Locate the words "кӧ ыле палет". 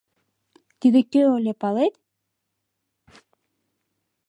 1.11-1.93